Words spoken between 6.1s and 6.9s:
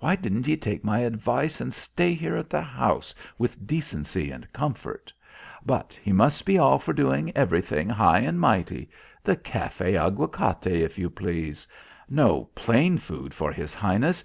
must be all